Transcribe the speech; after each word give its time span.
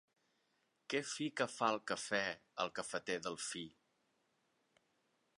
Que 0.93 1.01
fi 1.09 1.25
que 1.41 1.45
fa 1.55 1.67
el 1.73 1.77
cafè 1.91 2.21
el 2.65 2.73
cafeter 2.79 3.19
Delfí. 3.27 3.65